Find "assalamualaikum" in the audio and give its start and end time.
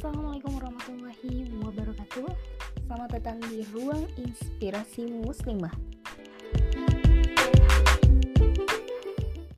0.00-0.56